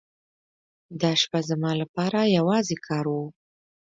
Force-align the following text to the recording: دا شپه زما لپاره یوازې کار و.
دا 1.01 1.11
شپه 1.21 1.39
زما 1.49 1.71
لپاره 1.81 2.19
یوازې 2.37 2.77
کار 2.85 3.05
و. 3.09 3.15